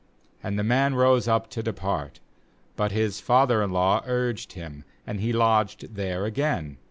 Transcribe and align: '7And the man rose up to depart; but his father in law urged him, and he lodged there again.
'7And 0.43 0.55
the 0.57 0.63
man 0.63 0.95
rose 0.95 1.27
up 1.27 1.47
to 1.51 1.61
depart; 1.61 2.19
but 2.75 2.91
his 2.91 3.19
father 3.19 3.61
in 3.61 3.69
law 3.69 4.01
urged 4.07 4.53
him, 4.53 4.83
and 5.05 5.19
he 5.21 5.31
lodged 5.31 5.93
there 5.93 6.25
again. 6.25 6.79